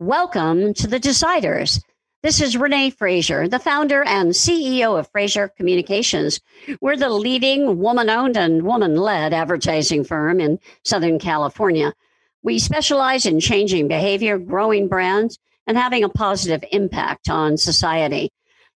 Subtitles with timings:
[0.00, 1.78] Welcome to the Deciders.
[2.22, 6.40] This is Renee Fraser, the founder and CEO of Fraser Communications.
[6.80, 11.92] We're the leading woman owned and woman led advertising firm in Southern California.
[12.42, 18.30] We specialize in changing behavior, growing brands, and having a positive impact on society.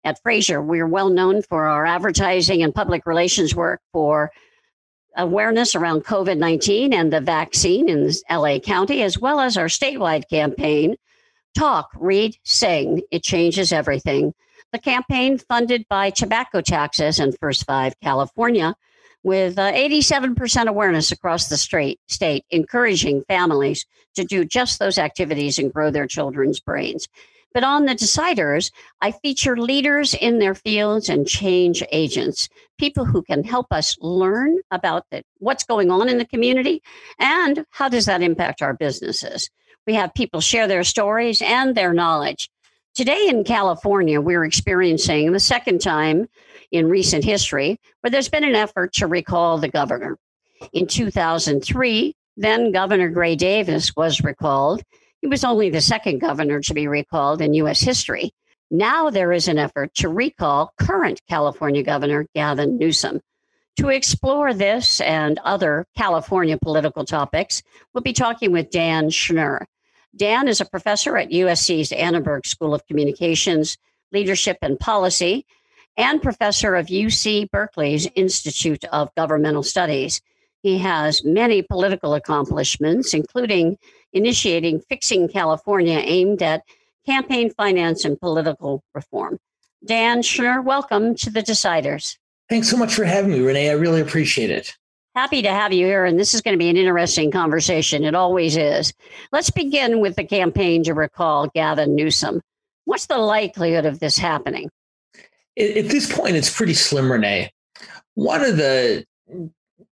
[0.05, 4.31] At Fraser, we're well known for our advertising and public relations work for
[5.17, 10.29] awareness around COVID 19 and the vaccine in LA County, as well as our statewide
[10.29, 10.97] campaign
[11.55, 13.03] Talk, Read, Sing.
[13.11, 14.35] It changes everything.
[14.73, 18.75] The campaign funded by tobacco taxes and First Five California,
[19.23, 23.87] with uh, 87% awareness across the straight state, encouraging families
[24.17, 27.09] to do just those activities and grow their children's brains.
[27.55, 33.23] But on the deciders, I feature leaders in their fields and change agents, people who
[33.23, 36.83] can help us learn about the, what's going on in the community
[37.21, 39.51] and how does that impact our businesses.
[39.87, 42.49] We have people share their stories and their knowledge.
[42.95, 46.29] Today in California, we're experiencing the second time
[46.71, 50.17] in recent history where there's been an effort to recall the governor.
[50.73, 54.83] In 2003, then Governor Gray Davis was recalled.
[55.21, 57.81] He was only the second governor to be recalled in U.S.
[57.81, 58.33] history.
[58.71, 63.21] Now there is an effort to recall current California Governor Gavin Newsom.
[63.79, 69.65] To explore this and other California political topics, we'll be talking with Dan Schnur.
[70.17, 73.77] Dan is a professor at USC's Annenberg School of Communications,
[74.13, 75.45] Leadership and Policy,
[75.97, 80.21] and professor of UC Berkeley's Institute of Governmental Studies.
[80.63, 83.77] He has many political accomplishments, including
[84.13, 86.63] initiating Fixing California, aimed at
[87.07, 89.39] campaign finance and political reform.
[89.85, 92.17] Dan Schnur, welcome to the Deciders.
[92.49, 93.71] Thanks so much for having me, Renee.
[93.71, 94.77] I really appreciate it.
[95.15, 98.03] Happy to have you here, and this is going to be an interesting conversation.
[98.03, 98.93] It always is.
[99.31, 102.41] Let's begin with the campaign to recall Gavin Newsom.
[102.85, 104.71] What's the likelihood of this happening?
[105.57, 107.53] At this point, it's pretty slim, Renee.
[108.15, 109.07] One of the,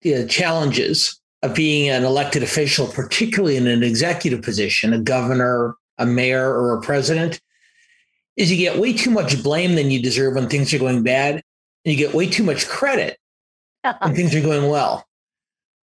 [0.02, 6.06] the challenges of being an elected official, particularly in an executive position, a governor, a
[6.08, 7.40] mayor, or a president,
[8.38, 11.36] is you get way too much blame than you deserve when things are going bad,
[11.36, 11.44] and
[11.94, 13.20] you get way too much credit
[14.02, 15.06] when things are going well.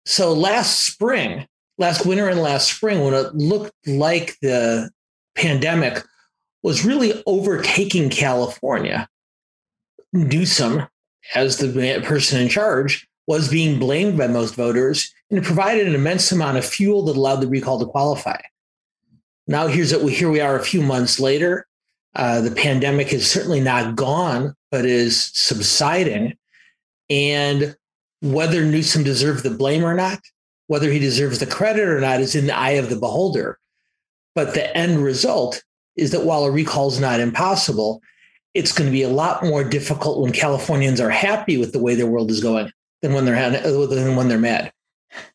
[0.06, 4.92] So last spring, last winter and last spring, when it looked like the
[5.36, 6.04] pandemic
[6.64, 9.08] was really overtaking California,
[10.14, 10.88] Newsom,
[11.34, 16.32] as the person in charge, was being blamed by most voters, and provided an immense
[16.32, 18.40] amount of fuel that allowed the recall to qualify.
[19.48, 21.68] Now here's that here we are a few months later.
[22.16, 26.38] Uh, the pandemic is certainly not gone, but is subsiding,
[27.10, 27.76] and
[28.34, 30.20] whether Newsom deserves the blame or not,
[30.68, 33.60] whether he deserves the credit or not, is in the eye of the beholder.
[34.34, 35.64] But the end result
[35.96, 38.02] is that while a recall is not impossible,
[38.54, 41.96] it's going to be a lot more difficult when Californians are happy with the way
[41.96, 42.72] their world is going
[43.02, 44.72] than when they're than when they're mad.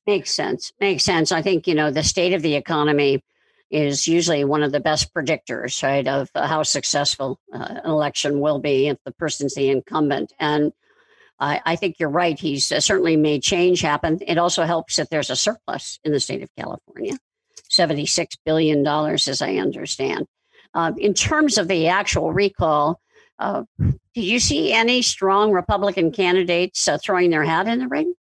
[0.06, 0.72] Makes sense.
[0.80, 1.32] Makes sense.
[1.32, 3.22] I think you know the state of the economy
[3.70, 8.58] is usually one of the best predictors, right, of how successful uh, an election will
[8.58, 10.32] be if the person's the incumbent.
[10.40, 10.72] And
[11.40, 12.38] I, I think you're right.
[12.38, 14.18] He's uh, certainly made change happen.
[14.26, 17.16] It also helps that there's a surplus in the state of California,
[17.70, 20.26] $76 billion, as I understand.
[20.74, 23.00] Uh, in terms of the actual recall,
[23.38, 28.14] uh, do you see any strong Republican candidates uh, throwing their hat in the ring?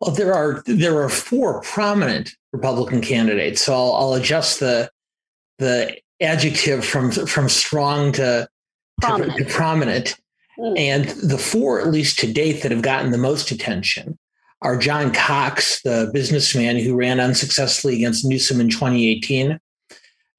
[0.00, 4.90] Well, there are there are four prominent Republican candidates, so I'll, I'll adjust the
[5.58, 8.46] the adjective from from strong to
[9.00, 9.38] prominent.
[9.38, 10.20] To, to prominent.
[10.58, 10.78] Mm.
[10.78, 14.18] And the four, at least to date, that have gotten the most attention
[14.62, 19.60] are John Cox, the businessman who ran unsuccessfully against Newsom in 2018,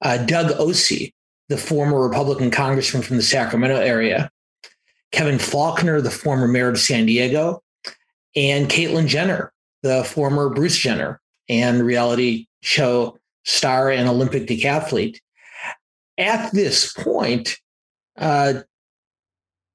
[0.02, 1.10] uh, Doug Ose,
[1.48, 4.30] the former Republican congressman from the Sacramento area,
[5.12, 7.62] Kevin Faulconer, the former mayor of San Diego,
[8.36, 9.52] and Caitlyn Jenner,
[9.82, 15.18] the former Bruce Jenner and reality show star and Olympic decathlete.
[16.18, 17.56] At this point,
[18.18, 18.62] uh,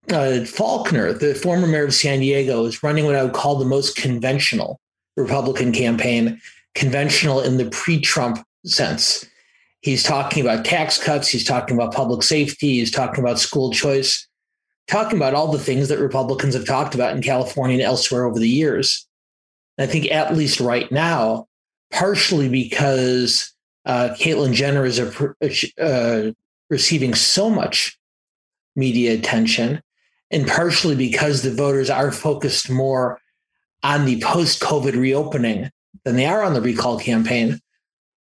[0.09, 3.65] uh, Faulconer, the former mayor of San Diego, is running what I would call the
[3.65, 4.79] most conventional
[5.15, 6.41] Republican campaign,
[6.75, 9.25] conventional in the pre Trump sense.
[9.81, 14.27] He's talking about tax cuts, he's talking about public safety, he's talking about school choice,
[14.88, 18.39] talking about all the things that Republicans have talked about in California and elsewhere over
[18.39, 19.07] the years.
[19.79, 21.47] I think, at least right now,
[21.91, 23.53] partially because
[23.85, 26.31] uh, Caitlyn Jenner is a, uh,
[26.69, 27.97] receiving so much
[28.75, 29.81] media attention
[30.33, 33.19] and partially because the voters are focused more
[33.83, 35.69] on the post COVID reopening
[36.03, 37.59] than they are on the recall campaign,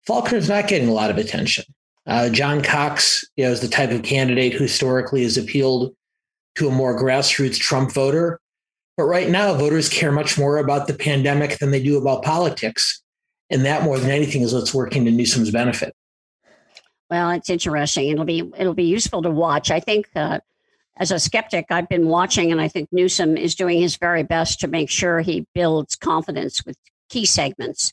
[0.07, 1.65] Faulconer's not getting a lot of attention.
[2.05, 5.95] Uh, John Cox you know, is the type of candidate who historically has appealed
[6.55, 8.39] to a more grassroots Trump voter.
[8.95, 13.01] But right now, voters care much more about the pandemic than they do about politics.
[13.49, 15.95] And that, more than anything, is what's working to Newsom's benefit.
[17.09, 18.09] Well, it's interesting.
[18.09, 19.71] It'll be it'll be useful to watch.
[19.71, 20.39] I think uh,
[21.03, 24.61] as a skeptic, I've been watching, and I think Newsom is doing his very best
[24.61, 26.77] to make sure he builds confidence with
[27.09, 27.91] key segments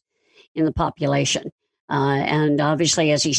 [0.55, 1.51] in the population.
[1.91, 3.35] Uh, and obviously, as he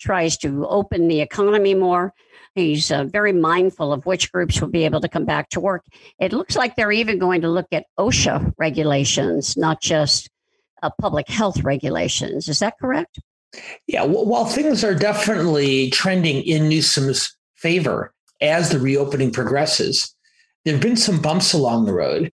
[0.00, 2.14] tries to open the economy more,
[2.54, 5.84] he's uh, very mindful of which groups will be able to come back to work.
[6.18, 10.30] It looks like they're even going to look at OSHA regulations, not just
[10.82, 12.48] uh, public health regulations.
[12.48, 13.20] Is that correct?
[13.86, 20.14] Yeah, well, while things are definitely trending in Newsom's favor, as the reopening progresses.
[20.64, 22.32] There have been some bumps along the road.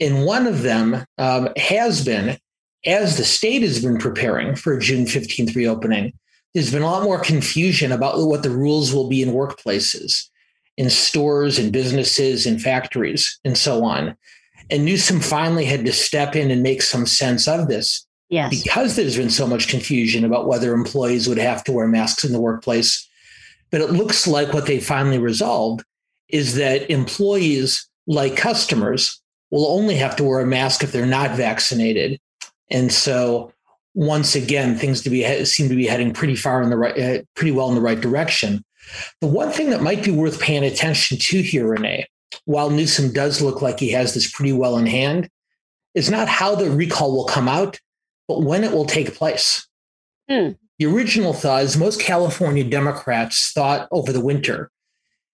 [0.00, 2.38] And one of them um, has been,
[2.84, 6.12] as the state has been preparing for a June 15th reopening,
[6.54, 10.28] there's been a lot more confusion about what the rules will be in workplaces,
[10.76, 14.16] in stores and businesses and factories and so on.
[14.70, 18.06] And Newsom finally had to step in and make some sense of this.
[18.28, 18.62] Yes.
[18.62, 22.32] Because there's been so much confusion about whether employees would have to wear masks in
[22.32, 23.07] the workplace
[23.70, 25.84] but it looks like what they finally resolved
[26.28, 29.20] is that employees, like customers,
[29.50, 32.20] will only have to wear a mask if they're not vaccinated.
[32.70, 33.52] And so,
[33.94, 37.22] once again, things to be seem to be heading pretty far in the right, uh,
[37.34, 38.62] pretty well in the right direction.
[39.20, 42.06] The one thing that might be worth paying attention to here, Renee,
[42.44, 45.28] while Newsom does look like he has this pretty well in hand,
[45.94, 47.80] is not how the recall will come out,
[48.28, 49.66] but when it will take place.
[50.28, 50.50] Hmm.
[50.78, 54.70] The original thought is most California Democrats thought over the winter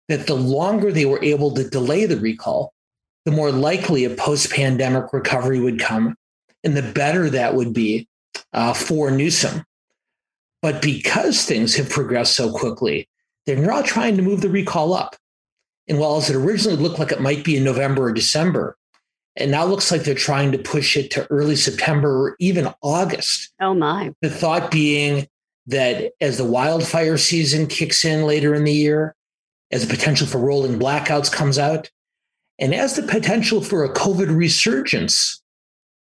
[0.09, 2.75] that the longer they were able to delay the recall,
[3.25, 6.17] the more likely a post pandemic recovery would come,
[6.63, 8.07] and the better that would be
[8.53, 9.65] uh, for Newsom.
[10.63, 13.09] But because things have progressed so quickly,
[13.47, 15.17] they're now trying to move the recall up.
[15.89, 18.77] And while it originally looked like it might be in November or December,
[19.37, 23.53] it now looks like they're trying to push it to early September or even August.
[23.61, 24.13] Oh, my.
[24.21, 25.29] The thought being
[25.71, 29.15] that as the wildfire season kicks in later in the year,
[29.71, 31.91] as the potential for rolling blackouts comes out,
[32.59, 35.43] and as the potential for a COVID resurgence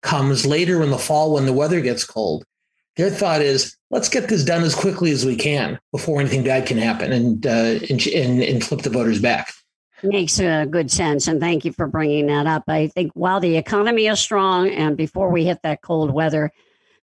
[0.01, 2.43] comes later in the fall when the weather gets cold,
[2.97, 6.67] their thought is let's get this done as quickly as we can before anything bad
[6.67, 9.53] can happen and, uh, and, and, and flip the voters back.
[10.03, 11.27] Makes uh, good sense.
[11.27, 12.63] And thank you for bringing that up.
[12.67, 16.51] I think while the economy is strong and before we hit that cold weather,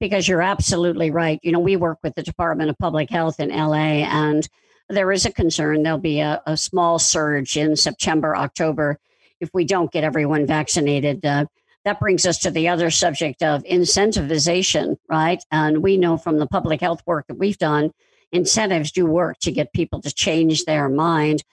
[0.04, 1.40] because you're absolutely right.
[1.42, 4.46] You know, we work with the Department of Public Health in LA, and
[4.90, 8.98] there is a concern there'll be a, a small surge in September, October
[9.40, 11.24] if we don't get everyone vaccinated.
[11.24, 11.46] Uh,
[11.86, 15.42] that brings us to the other subject of incentivization, right?
[15.50, 17.90] And we know from the public health work that we've done,
[18.30, 21.44] incentives do work to get people to change their mind.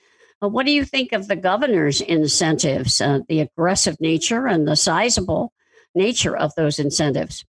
[0.42, 4.76] But what do you think of the governor's incentives, uh, the aggressive nature and the
[4.76, 5.54] sizable
[5.96, 7.46] nature of those incentives?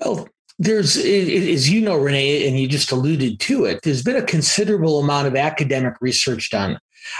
[0.00, 4.22] Well, there's, as you know, Renee, and you just alluded to it, there's been a
[4.22, 6.78] considerable amount of academic research done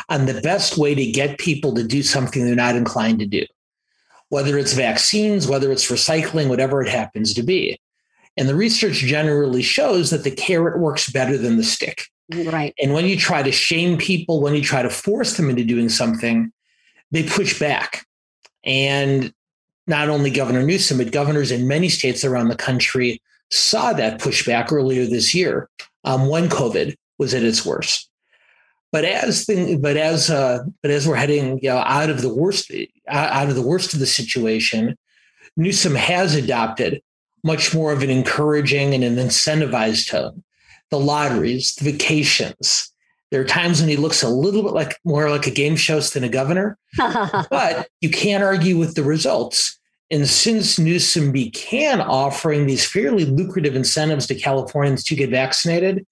[0.08, 3.46] on the best way to get people to do something they're not inclined to do,
[4.28, 7.80] whether it's vaccines, whether it's recycling, whatever it happens to be.
[8.36, 12.04] And the research generally shows that the carrot works better than the stick.
[12.32, 12.74] Right.
[12.80, 15.88] And when you try to shame people, when you try to force them into doing
[15.88, 16.52] something,
[17.10, 18.06] they push back.
[18.64, 19.32] And
[19.90, 23.20] not only Governor Newsom, but governors in many states around the country
[23.50, 25.68] saw that pushback earlier this year
[26.04, 28.08] um, when COVID was at its worst.
[28.92, 32.32] But as thing, but as uh, but as we're heading you know, out of the
[32.32, 32.72] worst
[33.08, 34.96] out of the worst of the situation,
[35.56, 37.02] Newsom has adopted
[37.44, 40.42] much more of an encouraging and an incentivized tone.
[40.90, 42.92] The lotteries, the vacations.
[43.30, 46.00] There are times when he looks a little bit like more like a game show
[46.00, 49.79] than a governor, but you can't argue with the results.
[50.10, 56.04] And since Newsom began offering these fairly lucrative incentives to Californians to get vaccinated,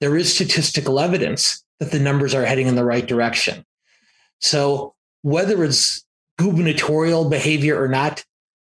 [0.00, 3.64] there is statistical evidence that the numbers are heading in the right direction.
[4.40, 6.04] So whether it's
[6.38, 8.24] gubernatorial behavior or not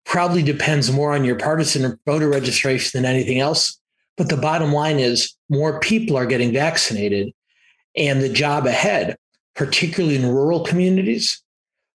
[0.06, 3.78] probably depends more on your partisan voter registration than anything else.
[4.16, 7.32] But the bottom line is more people are getting vaccinated.
[7.96, 9.16] And the job ahead,
[9.54, 11.42] particularly in rural communities,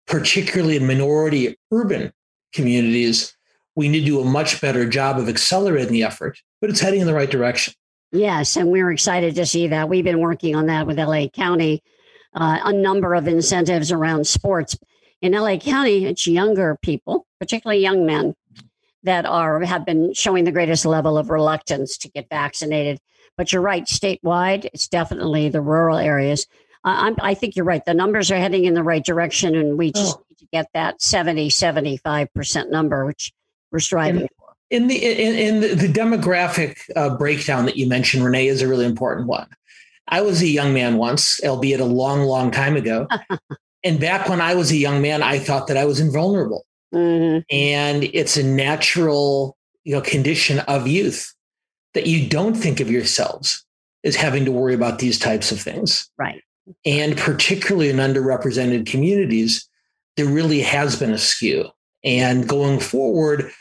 [0.06, 2.12] particularly in minority urban
[2.54, 3.36] communities,
[3.76, 7.02] we need to do a much better job of accelerating the effort, but it's heading
[7.02, 7.74] in the right direction.
[8.12, 9.90] Yes, and we're excited to see that.
[9.90, 11.82] We've been working on that with LA County,
[12.36, 14.78] uh, a number of incentives around sports.
[15.22, 18.36] In LA County, it's younger people, particularly young men,
[19.02, 23.00] that are have been showing the greatest level of reluctance to get vaccinated.
[23.36, 26.46] But you're right, statewide, it's definitely the rural areas.
[26.84, 27.84] I, I think you're right.
[27.84, 30.26] The numbers are heading in the right direction, and we just oh.
[30.54, 33.34] Get that 70, 75% number, which
[33.72, 34.54] we're striving for.
[34.70, 38.68] In the in, in the, the demographic uh, breakdown that you mentioned, Renee, is a
[38.68, 39.48] really important one.
[40.08, 43.08] I was a young man once, albeit a long, long time ago.
[43.84, 46.66] and back when I was a young man, I thought that I was invulnerable.
[46.94, 47.40] Mm-hmm.
[47.50, 51.34] And it's a natural, you know, condition of youth
[51.94, 53.66] that you don't think of yourselves
[54.04, 56.10] as having to worry about these types of things.
[56.18, 56.42] Right.
[56.86, 59.68] And particularly in underrepresented communities,
[60.18, 61.70] there really has been a skew.
[62.04, 63.52] And going forward,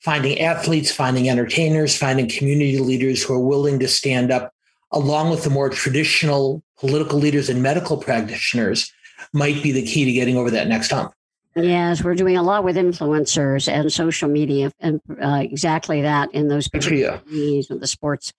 [0.00, 4.52] finding athletes, finding entertainers, finding community leaders who are willing to stand up
[4.92, 8.92] along with the more traditional political leaders and medical practitioners
[9.32, 11.12] might be the key to getting over that next hump.
[11.56, 16.48] Yes, we're doing a lot with influencers and social media, and uh, exactly that in
[16.48, 18.32] those communities with the sports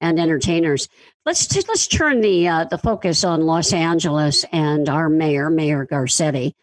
[0.00, 0.88] and entertainers.
[1.24, 6.54] Let's let's turn the uh, the focus on Los Angeles and our mayor, Mayor Garcetti.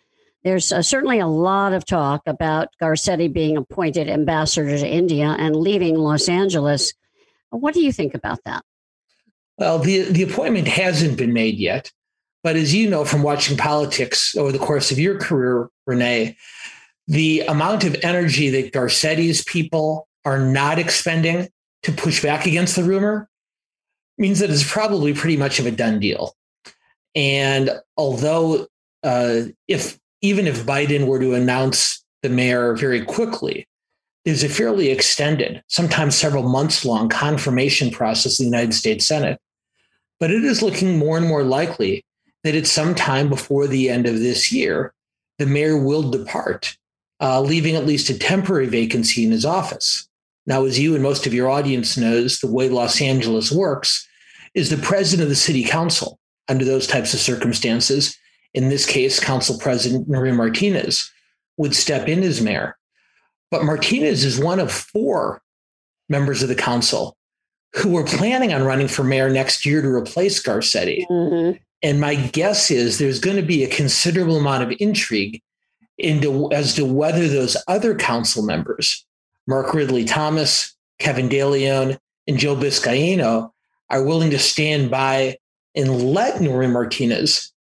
[0.44, 5.56] There's uh, certainly a lot of talk about Garcetti being appointed ambassador to India and
[5.56, 6.94] leaving Los Angeles.
[7.50, 8.64] What do you think about that?
[9.58, 11.92] Well, the the appointment hasn't been made yet.
[12.44, 16.36] But as you know from watching politics over the course of your career, Renee,
[17.08, 21.50] the amount of energy that Garcetti's people are not expending
[21.84, 23.30] to push back against the rumor
[24.18, 26.34] means that it's probably pretty much of a done deal.
[27.16, 28.68] And although,
[29.04, 33.68] uh, if even if Biden were to announce the mayor very quickly,
[34.24, 39.38] there's a fairly extended, sometimes several months long confirmation process in the United States Senate.
[40.22, 42.06] But it is looking more and more likely
[42.46, 44.94] that at some time before the end of this year,
[45.40, 46.78] the mayor will depart,
[47.20, 50.08] uh, leaving at least a temporary vacancy in his office.
[50.46, 54.08] Now, as you and most of your audience knows, the way Los Angeles works
[54.54, 58.18] is the president of the city council under those types of circumstances,
[58.54, 61.12] in this case, council president Nury Martinez,
[61.58, 62.78] would step in as mayor.
[63.52, 65.42] But Martinez is one of four
[66.10, 67.18] members of the council
[67.76, 71.06] who were planning on running for mayor next year to replace Garcetti.
[71.10, 71.58] Mm-hmm.
[71.82, 75.42] And my guess is there's going to be a considerable amount of intrigue
[75.98, 79.06] into as to whether those other council members,
[79.48, 83.52] Mark Ridley Thomas, Kevin DeLeon, and Joe Buscaino,
[83.90, 85.38] are willing to stand by
[85.76, 87.53] and let Nury Martinez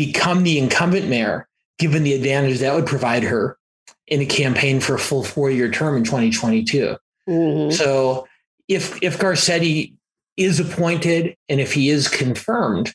[0.00, 1.46] become the incumbent mayor,
[1.78, 3.58] given the advantage that would provide her
[4.06, 6.96] in a campaign for a full four-year term in 2022.
[7.28, 7.70] Mm-hmm.
[7.70, 8.26] So
[8.66, 9.92] if if Garcetti
[10.38, 12.94] is appointed and if he is confirmed,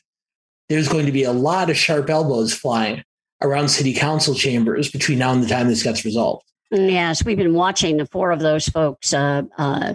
[0.68, 3.04] there's going to be a lot of sharp elbows flying
[3.40, 6.42] around city council chambers between now and the time this gets resolved.
[6.72, 9.94] Yes, we've been watching the four of those folks uh, uh,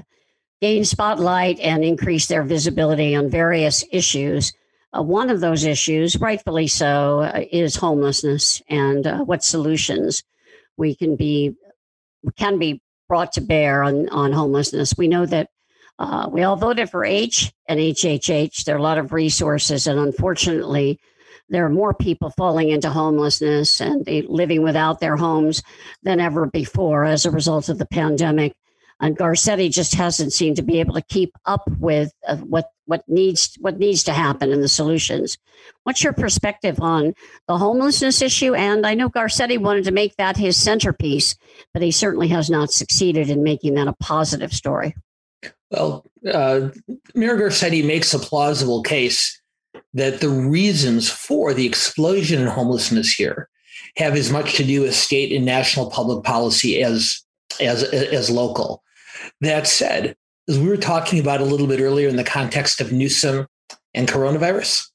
[0.61, 4.53] gain spotlight and increase their visibility on various issues.
[4.97, 10.23] Uh, one of those issues, rightfully so, uh, is homelessness and uh, what solutions
[10.77, 11.55] we can be
[12.37, 14.95] can be brought to bear on, on homelessness.
[14.97, 15.49] We know that
[15.97, 18.63] uh, we all voted for H and HHH.
[18.63, 20.99] There are a lot of resources, and unfortunately,
[21.49, 25.61] there are more people falling into homelessness and living without their homes
[26.03, 28.53] than ever before as a result of the pandemic.
[29.01, 33.03] And Garcetti just hasn't seemed to be able to keep up with uh, what what
[33.07, 35.37] needs what needs to happen and the solutions.
[35.83, 37.13] What's your perspective on
[37.47, 38.53] the homelessness issue?
[38.53, 41.35] And I know Garcetti wanted to make that his centerpiece,
[41.73, 44.95] but he certainly has not succeeded in making that a positive story.
[45.71, 46.69] Well, uh,
[47.15, 49.41] Mayor Garcetti makes a plausible case
[49.93, 53.49] that the reasons for the explosion in homelessness here
[53.97, 57.23] have as much to do with state and national public policy as
[57.59, 58.83] as as local.
[59.41, 60.15] That said,
[60.47, 63.47] as we were talking about a little bit earlier in the context of Newsom
[63.93, 64.87] and coronavirus,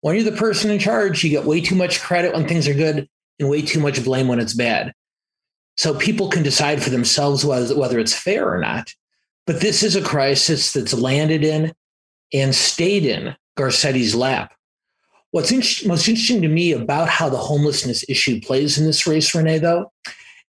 [0.00, 2.74] when you're the person in charge, you get way too much credit when things are
[2.74, 4.92] good and way too much blame when it's bad.
[5.76, 8.92] So people can decide for themselves whether, whether it's fair or not.
[9.46, 11.72] But this is a crisis that's landed in
[12.32, 14.54] and stayed in Garcetti's lap.
[15.30, 19.34] What's in- most interesting to me about how the homelessness issue plays in this race,
[19.34, 19.90] Renee, though,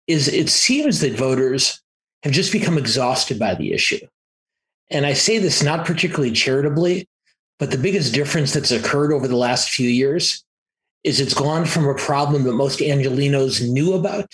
[0.06, 1.82] is it seems that voters
[2.22, 4.06] have just become exhausted by the issue.
[4.90, 7.08] And I say this not particularly charitably,
[7.58, 10.44] but the biggest difference that's occurred over the last few years
[11.04, 14.30] is it's gone from a problem that most Angelenos knew about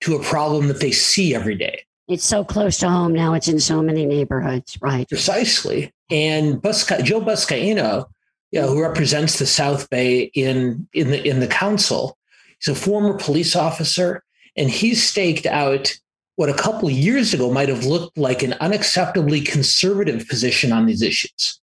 [0.00, 1.84] to a problem that they see every day.
[2.08, 3.34] It's so close to home now.
[3.34, 5.08] It's in so many neighborhoods, right?
[5.08, 5.92] Precisely.
[6.10, 8.06] And Busca- Joe Buscaino,
[8.50, 12.16] you know, who represents the South Bay in in the in the council,
[12.58, 14.22] he's a former police officer,
[14.56, 15.98] and he's staked out
[16.38, 21.02] what a couple years ago might have looked like an unacceptably conservative position on these
[21.02, 21.58] issues.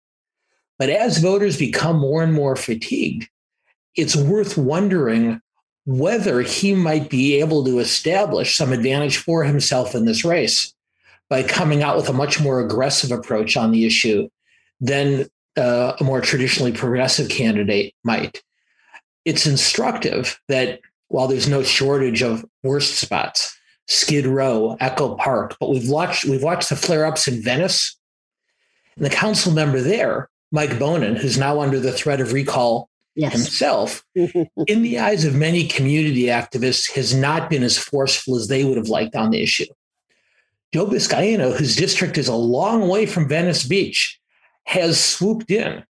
[0.78, 3.26] But as voters become more and more fatigued,
[3.94, 5.40] it's worth wondering
[5.86, 10.74] whether he might be able to establish some advantage for himself in this race
[11.30, 14.28] by coming out with a much more aggressive approach on the issue
[14.78, 18.42] than uh, a more traditionally progressive candidate might.
[19.24, 23.56] It's instructive that while there's no shortage of worst spots,
[23.88, 27.96] Skid Row, Echo Park, but we've watched we've watched the flare-ups in Venice.
[28.96, 33.32] And the council member there, Mike Bonin, who's now under the threat of recall yes.
[33.32, 38.64] himself, in the eyes of many community activists, has not been as forceful as they
[38.64, 39.66] would have liked on the issue.
[40.72, 44.20] Joe Buscaino, whose district is a long way from Venice Beach,
[44.64, 45.84] has swooped in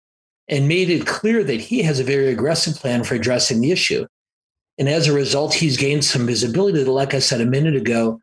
[0.49, 4.07] and made it clear that he has a very aggressive plan for addressing the issue.
[4.79, 8.21] And as a result, he's gained some visibility that, like I said a minute ago,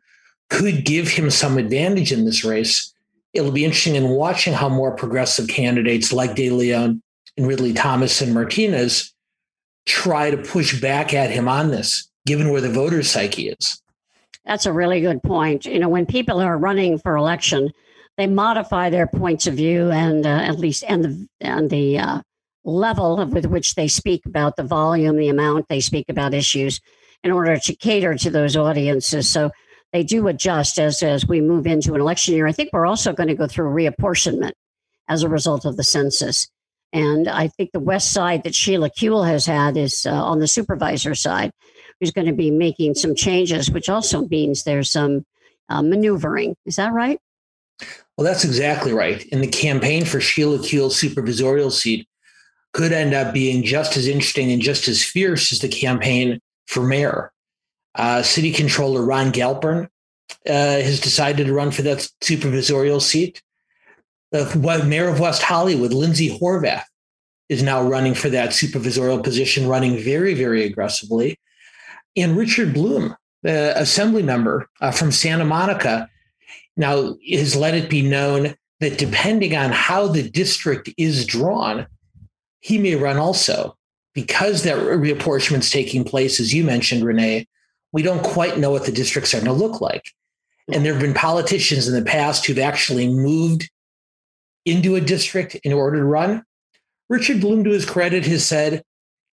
[0.50, 2.92] could give him some advantage in this race.
[3.32, 7.02] It'll be interesting in watching how more progressive candidates like De Leon
[7.36, 9.14] and Ridley Thomas and Martinez
[9.86, 13.82] try to push back at him on this, given where the voter psyche is.
[14.44, 15.64] That's a really good point.
[15.64, 17.72] You know, when people are running for election,
[18.18, 22.20] they modify their points of view and uh, at least and the and the uh,
[22.64, 26.80] level with which they speak about the volume, the amount they speak about issues,
[27.24, 29.28] in order to cater to those audiences.
[29.28, 29.50] So
[29.92, 32.46] they do adjust as as we move into an election year.
[32.46, 34.52] I think we're also going to go through reapportionment
[35.08, 36.48] as a result of the census.
[36.92, 40.48] And I think the west side that Sheila Kuehl has had is uh, on the
[40.48, 41.50] supervisor side,
[42.00, 45.24] who's going to be making some changes, which also means there's some
[45.68, 46.54] uh, maneuvering.
[46.66, 47.18] Is that right?
[48.16, 49.24] Well, that's exactly right.
[49.28, 52.06] In the campaign for Sheila Kuehl's supervisorial seat
[52.72, 56.82] could end up being just as interesting and just as fierce as the campaign for
[56.82, 57.32] mayor.
[57.94, 59.88] Uh, City Controller Ron Galperin
[60.48, 63.42] uh, has decided to run for that supervisorial seat.
[64.30, 66.84] The mayor of West Hollywood, Lindsay Horvath,
[67.50, 71.38] is now running for that supervisorial position, running very, very aggressively.
[72.16, 76.08] And Richard Bloom, the assembly member uh, from Santa Monica,
[76.78, 81.86] now has let it be known that depending on how the district is drawn,
[82.62, 83.76] he may run also.
[84.14, 87.46] Because that reapportionment is taking place, as you mentioned, Renee,
[87.92, 90.04] we don't quite know what the districts are going to look like.
[90.70, 93.70] And there have been politicians in the past who've actually moved
[94.66, 96.42] into a district in order to run.
[97.08, 98.82] Richard Bloom, to his credit, has said,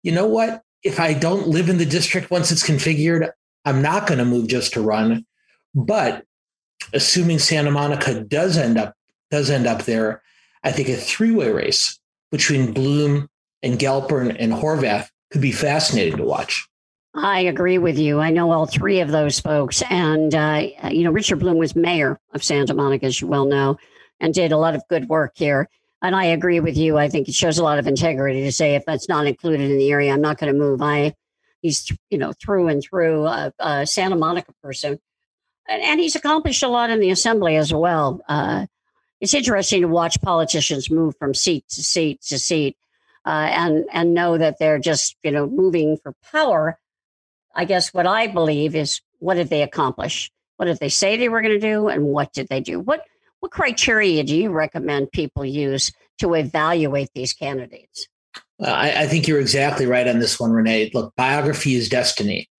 [0.02, 0.62] you know what?
[0.82, 3.30] If I don't live in the district once it's configured,
[3.66, 5.26] I'm not going to move just to run.
[5.76, 6.24] But
[6.94, 8.96] assuming Santa Monica does end up
[9.30, 10.24] does end up there,
[10.64, 11.99] I think a three-way race
[12.32, 13.30] between Bloom
[13.62, 16.68] and Galperin and Horvath could be fascinating to watch.
[17.16, 18.20] I agree with you.
[18.20, 19.82] I know all three of those folks.
[19.90, 23.78] And, uh, you know, Richard Bloom was mayor of Santa Monica, as you well know
[24.20, 25.70] and did a lot of good work here.
[26.02, 26.98] And I agree with you.
[26.98, 29.78] I think it shows a lot of integrity to say if that's not included in
[29.78, 30.82] the area, I'm not going to move.
[30.82, 31.14] I
[31.62, 35.00] he's you know through and through a, a Santa Monica person,
[35.68, 38.22] and, and, he's accomplished a lot in the assembly as well.
[38.30, 38.68] Uh,
[39.22, 42.78] it's interesting to watch politicians move from seat to seat to seat,
[43.26, 46.80] uh, and and know that they're just you know moving for power.
[47.56, 50.32] I guess what I believe is what did they accomplish?
[50.58, 52.80] What did they say they were going to do, and what did they do?
[52.80, 53.06] What
[53.40, 58.08] what criteria do you recommend people use to evaluate these candidates?
[58.62, 60.92] I, I think you're exactly right on this one, Renee.
[60.94, 62.50] Look, biography is destiny.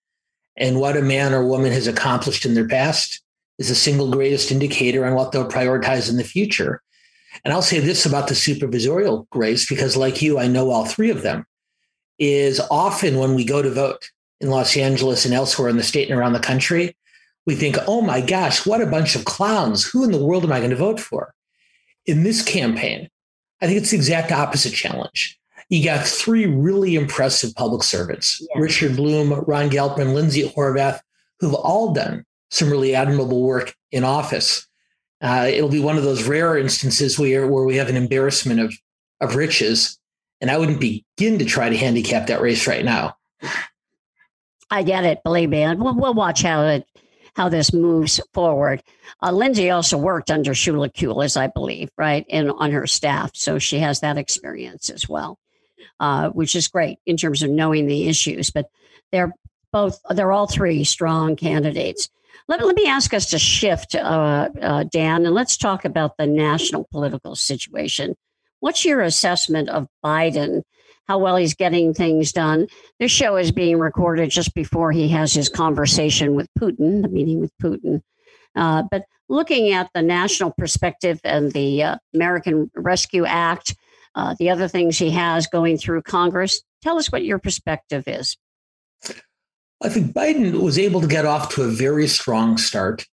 [0.57, 3.21] And what a man or woman has accomplished in their past
[3.61, 6.81] is the single greatest indicator on what they'll prioritize in the future.
[7.45, 11.11] And I'll say this about the supervisorial race, because like you, I know all three
[11.11, 11.45] of them,
[12.17, 16.09] is often when we go to vote in Los Angeles and elsewhere in the state
[16.09, 16.97] and around the country,
[17.45, 19.85] we think, oh my gosh, what a bunch of clowns.
[19.85, 21.35] Who in the world am I going to vote for?
[22.07, 23.09] In this campaign,
[23.61, 25.37] I think it's the exact opposite challenge.
[25.69, 30.99] You got three really impressive public servants Richard Bloom, Ron Galperin, Lindsay Horvath,
[31.39, 34.67] who've all done some really admirable work in office.
[35.21, 38.73] Uh, it'll be one of those rare instances where, where we have an embarrassment of,
[39.19, 39.97] of riches.
[40.39, 43.15] And I wouldn't begin to try to handicap that race right now.
[44.71, 45.65] I get it, believe me.
[45.75, 46.87] We'll, we'll watch how it
[47.35, 48.83] how this moves forward.
[49.21, 53.31] Uh, Lindsay also worked under Sheila Kuehl, as I believe, right, and on her staff,
[53.33, 55.39] so she has that experience as well,
[55.99, 58.51] uh, which is great in terms of knowing the issues.
[58.51, 58.69] But
[59.11, 59.33] they're
[59.71, 62.09] both they're all three strong candidates.
[62.51, 66.27] Let, let me ask us to shift, uh, uh Dan, and let's talk about the
[66.27, 68.15] national political situation.
[68.59, 70.63] What's your assessment of Biden
[71.07, 72.67] how well he's getting things done.
[72.99, 77.41] This show is being recorded just before he has his conversation with Putin, the meeting
[77.41, 78.01] with Putin.
[78.55, 83.75] Uh, but looking at the national perspective and the uh, American Rescue Act,
[84.15, 86.61] uh, the other things he has going through Congress.
[86.81, 88.37] Tell us what your perspective is.
[89.81, 93.05] I think Biden was able to get off to a very strong start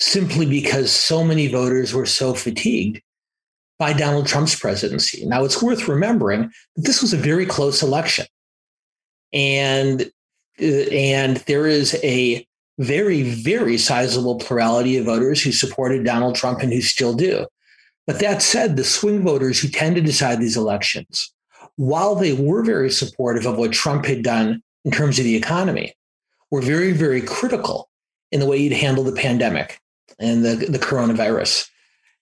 [0.00, 3.00] simply because so many voters were so fatigued
[3.78, 5.24] by Donald Trump's presidency.
[5.26, 8.26] Now, it's worth remembering that this was a very close election.
[9.32, 10.02] And,
[10.60, 12.46] uh, and there is a
[12.78, 17.46] very, very sizable plurality of voters who supported Donald Trump and who still do.
[18.06, 21.32] But that said, the swing voters who tend to decide these elections,
[21.76, 25.94] while they were very supportive of what Trump had done in terms of the economy,
[26.50, 27.88] were very, very critical
[28.30, 29.80] in the way he'd handled the pandemic
[30.18, 31.68] and the, the coronavirus.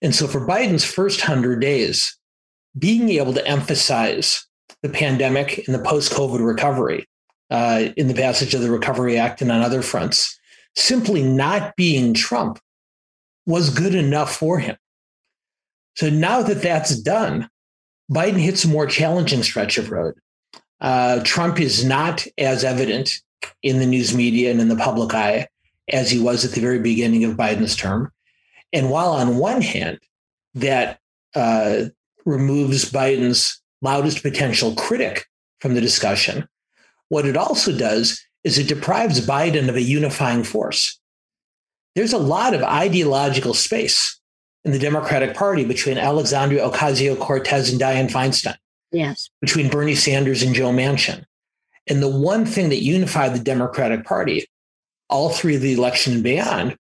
[0.03, 2.17] And so for Biden's first 100 days,
[2.79, 4.47] being able to emphasize
[4.83, 7.07] the pandemic and the post COVID recovery
[7.51, 10.39] uh, in the passage of the Recovery Act and on other fronts,
[10.77, 12.61] simply not being Trump
[13.47, 14.77] was good enough for him.
[15.97, 17.49] So now that that's done,
[18.11, 20.15] Biden hits a more challenging stretch of road.
[20.81, 23.13] Uh, Trump is not as evident
[23.63, 25.47] in the news media and in the public eye
[25.93, 28.13] as he was at the very beginning of Biden's term.
[28.73, 29.99] And while on one hand,
[30.55, 30.99] that
[31.35, 31.85] uh,
[32.25, 35.27] removes Biden's loudest potential critic
[35.61, 36.49] from the discussion,
[37.09, 40.99] what it also does is it deprives Biden of a unifying force.
[41.95, 44.19] There's a lot of ideological space
[44.65, 48.57] in the Democratic Party between Alexandria Ocasio Cortez and Dianne Feinstein.
[48.93, 49.31] Yes.
[49.41, 51.25] Between Bernie Sanders and Joe Manchin.
[51.87, 54.47] And the one thing that unified the Democratic Party,
[55.09, 56.77] all three of the election and beyond,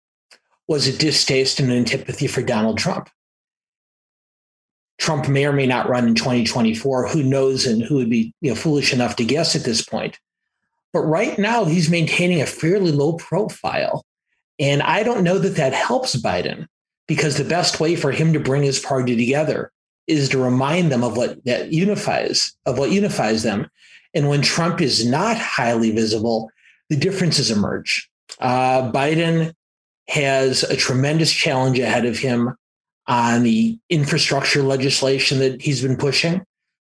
[0.68, 3.08] was a distaste and an antipathy for Donald Trump.
[4.98, 7.08] Trump may or may not run in 2024.
[7.08, 10.18] Who knows and who would be you know, foolish enough to guess at this point.
[10.92, 14.04] But right now, he's maintaining a fairly low profile.
[14.58, 16.66] And I don't know that that helps Biden
[17.08, 19.72] because the best way for him to bring his party together
[20.06, 23.70] is to remind them of what that unifies, of what unifies them.
[24.14, 26.50] And when Trump is not highly visible,
[26.88, 28.10] the differences emerge.
[28.40, 29.54] Uh, Biden
[30.08, 32.56] has a tremendous challenge ahead of him
[33.06, 36.44] on the infrastructure legislation that he's been pushing,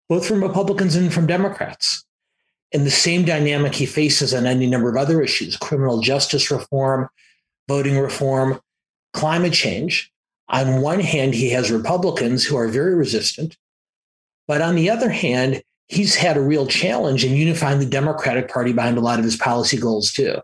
[0.08, 2.04] both from Republicans and from Democrats
[2.74, 7.08] and the same dynamic he faces on any number of other issues criminal justice reform,
[7.68, 8.60] voting reform,
[9.14, 10.10] climate change.
[10.48, 13.56] On one hand, he has Republicans who are very resistant.
[14.46, 18.72] But on the other hand, he's had a real challenge in unifying the Democratic Party
[18.72, 20.40] behind a lot of his policy goals, too.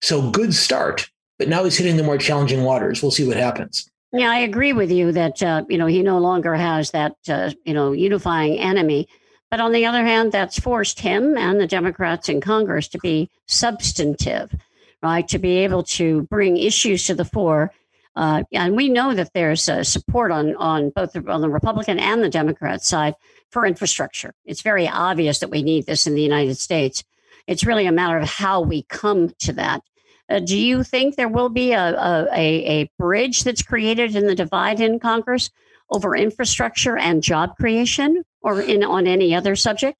[0.00, 1.10] So, good start.
[1.38, 3.02] But now he's hitting the more challenging waters.
[3.02, 3.88] We'll see what happens.
[4.12, 7.50] Yeah, I agree with you that uh, you know he no longer has that uh,
[7.64, 9.08] you know unifying enemy.
[9.50, 13.30] But on the other hand, that's forced him and the Democrats in Congress to be
[13.46, 14.54] substantive,
[15.02, 15.26] right?
[15.28, 17.72] To be able to bring issues to the fore.
[18.18, 22.00] Uh, and we know that there's uh, support on, on both the, on the Republican
[22.00, 23.14] and the Democrat side
[23.52, 24.34] for infrastructure.
[24.44, 27.04] It's very obvious that we need this in the United States.
[27.46, 29.82] It's really a matter of how we come to that.
[30.28, 34.34] Uh, do you think there will be a, a, a bridge that's created in the
[34.34, 35.48] divide in Congress
[35.88, 39.96] over infrastructure and job creation or in on any other subject?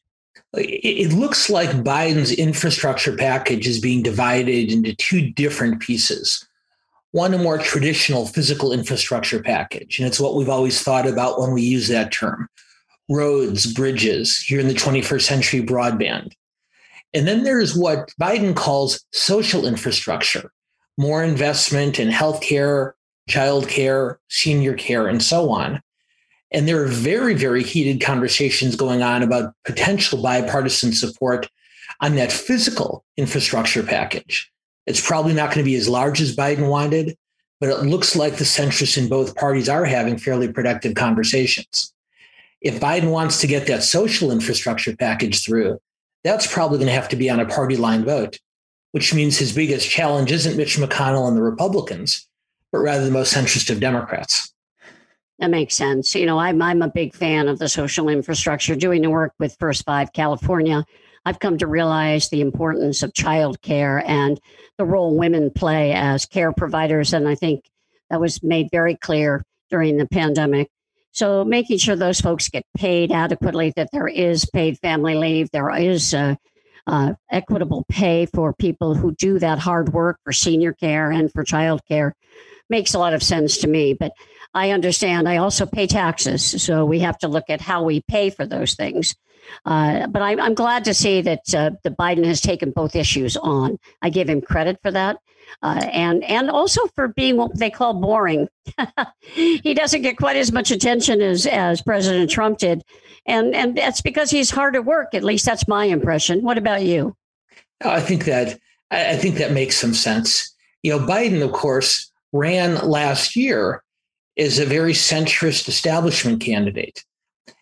[0.54, 6.47] It looks like Biden's infrastructure package is being divided into two different pieces.
[7.12, 11.52] One, a more traditional physical infrastructure package, and it's what we've always thought about when
[11.52, 12.48] we use that term
[13.08, 16.32] roads, bridges, here in the 21st century, broadband.
[17.14, 20.52] And then there's what Biden calls social infrastructure,
[20.98, 22.92] more investment in healthcare,
[23.30, 25.80] childcare, senior care, and so on.
[26.50, 31.48] And there are very, very heated conversations going on about potential bipartisan support
[32.00, 34.50] on that physical infrastructure package.
[34.88, 37.14] It's probably not going to be as large as Biden wanted,
[37.61, 41.92] but it looks like the centrists in both parties are having fairly productive conversations.
[42.62, 45.79] If Biden wants to get that social infrastructure package through,
[46.24, 48.38] that's probably going to have to be on a party line vote,
[48.92, 52.27] which means his biggest challenge isn't Mitch McConnell and the Republicans,
[52.72, 54.55] but rather the most centrist of Democrats.
[55.38, 56.14] That makes sense.
[56.14, 58.74] You know, I'm I'm a big fan of the social infrastructure.
[58.74, 60.87] Doing the work with First Five California,
[61.24, 64.40] I've come to realize the importance of childcare and
[64.76, 67.64] the role women play as care providers, and I think
[68.11, 70.68] that was made very clear during the pandemic.
[71.12, 75.74] So, making sure those folks get paid adequately, that there is paid family leave, there
[75.74, 76.37] is uh,
[76.87, 81.44] uh, equitable pay for people who do that hard work for senior care and for
[81.44, 82.12] childcare
[82.70, 83.94] makes a lot of sense to me.
[83.94, 84.12] But
[84.54, 85.28] I understand.
[85.28, 88.74] I also pay taxes, so we have to look at how we pay for those
[88.74, 89.14] things.
[89.64, 93.37] Uh, but I, am glad to see that uh, the Biden has taken both issues
[93.37, 93.78] on.
[94.02, 95.18] I give him credit for that,
[95.62, 98.48] uh, and and also for being what they call boring.
[99.20, 102.82] he doesn't get quite as much attention as as President Trump did,
[103.26, 105.14] and and that's because he's hard at work.
[105.14, 106.42] At least that's my impression.
[106.42, 107.16] What about you?
[107.84, 108.58] I think that
[108.90, 110.54] I think that makes some sense.
[110.82, 113.82] You know, Biden, of course, ran last year
[114.38, 117.04] as a very centrist establishment candidate.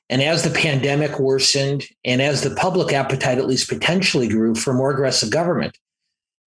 [0.08, 4.72] And as the pandemic worsened and as the public appetite at least potentially grew for
[4.72, 5.76] more aggressive government,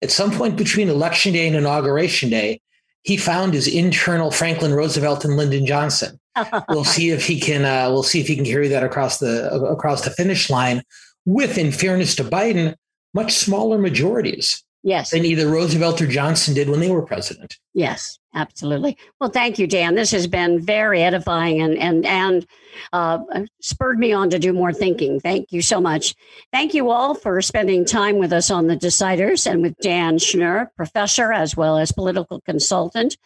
[0.02, 2.62] at some point between election day and inauguration day,
[3.02, 6.20] he found his internal Franklin Roosevelt and Lyndon Johnson.
[6.70, 7.66] we'll see if he can.
[7.66, 10.84] Uh, we'll see if he can carry that across the across the finish line.
[11.26, 12.76] With, in fairness to Biden,
[13.14, 14.64] much smaller majorities.
[14.84, 15.10] Yes.
[15.10, 17.58] Than either Roosevelt or Johnson did when they were president.
[17.74, 18.98] Yes, absolutely.
[19.20, 19.96] Well, thank you, Dan.
[19.96, 22.48] This has been very edifying and and and
[22.94, 23.20] uh,
[23.60, 25.20] spurred me on to do more thinking.
[25.20, 26.16] Thank you so much.
[26.54, 30.68] Thank you all for spending time with us on the Deciders and with Dan Schnur,
[30.76, 33.18] professor as well as political consultant.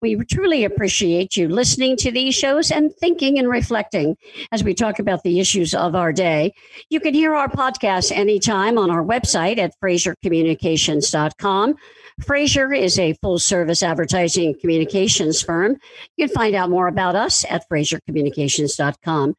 [0.00, 4.16] We truly appreciate you listening to these shows and thinking and reflecting
[4.50, 6.54] as we talk about the issues of our day.
[6.90, 11.76] You can hear our podcast anytime on our website at FraserCommunications.com.
[12.20, 15.76] Fraser is a full service advertising communications firm.
[16.16, 19.34] You can find out more about us at FraserCommunications.com.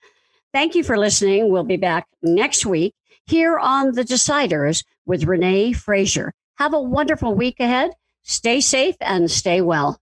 [0.54, 1.50] Thank you for listening.
[1.50, 2.94] We'll be back next week
[3.26, 6.34] here on The Deciders with Renee Fraser.
[6.58, 7.92] Have a wonderful week ahead.
[8.24, 10.00] Stay safe and stay well.